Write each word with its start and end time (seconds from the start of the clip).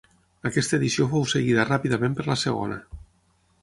Aquesta 0.49 0.75
edició 0.77 1.07
fou 1.13 1.27
seguida 1.35 1.69
ràpidament 1.71 2.19
per 2.19 2.29
la 2.33 2.41
segona. 2.49 2.85